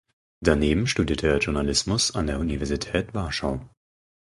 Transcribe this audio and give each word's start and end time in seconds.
Daneben 0.43 0.87
studierte 0.87 1.27
er 1.27 1.37
Journalismus 1.37 2.15
an 2.15 2.25
der 2.25 2.39
Universität 2.39 3.13
Warschau. 3.13 3.61